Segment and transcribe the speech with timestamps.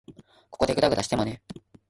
[0.49, 1.43] ここでぐだぐだしてもね。